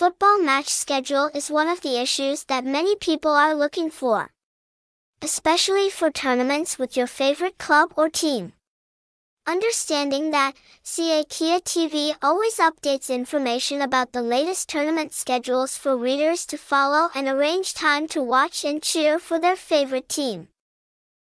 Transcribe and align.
football 0.00 0.40
match 0.40 0.70
schedule 0.70 1.28
is 1.34 1.50
one 1.50 1.68
of 1.68 1.82
the 1.82 2.00
issues 2.00 2.44
that 2.44 2.64
many 2.64 2.96
people 2.96 3.32
are 3.32 3.54
looking 3.54 3.90
for. 3.90 4.30
Especially 5.20 5.90
for 5.90 6.10
tournaments 6.10 6.78
with 6.78 6.96
your 6.96 7.06
favorite 7.06 7.58
club 7.58 7.92
or 7.98 8.08
team. 8.08 8.54
Understanding 9.46 10.30
that, 10.30 10.54
Cà 10.82 11.22
Khịa 11.26 11.60
TV 11.60 12.14
always 12.22 12.56
updates 12.56 13.14
information 13.14 13.82
about 13.82 14.12
the 14.12 14.22
latest 14.22 14.70
tournament 14.70 15.12
schedules 15.12 15.76
for 15.76 15.98
readers 15.98 16.46
to 16.46 16.56
follow 16.56 17.10
and 17.14 17.28
arrange 17.28 17.74
time 17.74 18.08
to 18.08 18.22
watch 18.22 18.64
and 18.64 18.82
cheer 18.82 19.18
for 19.18 19.38
their 19.38 19.54
favorite 19.54 20.08
team. 20.08 20.48